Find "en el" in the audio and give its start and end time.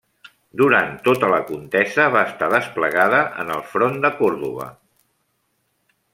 3.45-3.63